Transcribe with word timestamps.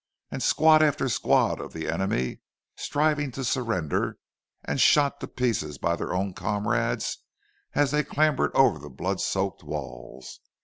And 0.31 0.41
squad 0.41 0.81
after 0.81 1.07
squad 1.09 1.61
of 1.61 1.73
the 1.73 1.87
enemy 1.87 2.39
striving 2.75 3.29
to 3.33 3.43
surrender, 3.43 4.17
and 4.65 4.81
shot 4.81 5.19
to 5.19 5.27
pieces 5.27 5.77
by 5.77 5.95
their 5.95 6.11
own 6.11 6.33
comrades 6.33 7.19
as 7.75 7.91
they 7.91 8.03
clambered 8.03 8.49
over 8.55 8.79
the 8.79 8.89
blood 8.89 9.21
soaked 9.21 9.61
walls! 9.63 10.39